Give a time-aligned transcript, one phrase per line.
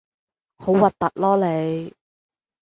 [0.57, 1.93] 好核突囉你